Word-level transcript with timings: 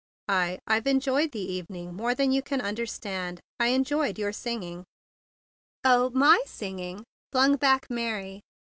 "I—I've 0.29 0.87
enjoyed 0.87 1.31
the 1.31 1.41
evening 1.53 1.93
more 1.93 2.15
than 2.15 2.31
you 2.31 2.41
can 2.41 2.59
understand. 2.59 3.39
I 3.59 3.67
enjoyed 3.67 4.17
your 4.17 4.31
singing." 4.33 4.83
"Oh! 5.83 6.09
My 6.09 6.41
singing!" 6.47 7.03
flung 7.31 7.55
back 7.57 7.87
Mary. 7.87 8.41